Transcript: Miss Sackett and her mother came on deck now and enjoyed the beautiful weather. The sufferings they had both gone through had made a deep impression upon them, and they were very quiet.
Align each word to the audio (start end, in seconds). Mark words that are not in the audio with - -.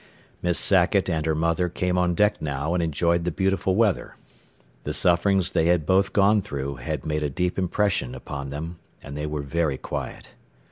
Miss 0.41 0.57
Sackett 0.57 1.11
and 1.11 1.27
her 1.27 1.35
mother 1.35 1.69
came 1.69 1.95
on 1.95 2.15
deck 2.15 2.41
now 2.41 2.73
and 2.73 2.81
enjoyed 2.81 3.23
the 3.23 3.29
beautiful 3.29 3.75
weather. 3.75 4.15
The 4.83 4.95
sufferings 4.95 5.51
they 5.51 5.67
had 5.67 5.85
both 5.85 6.11
gone 6.11 6.41
through 6.41 6.77
had 6.77 7.05
made 7.05 7.21
a 7.21 7.29
deep 7.29 7.59
impression 7.59 8.15
upon 8.15 8.49
them, 8.49 8.79
and 9.03 9.15
they 9.15 9.27
were 9.27 9.43
very 9.43 9.77
quiet. 9.77 10.31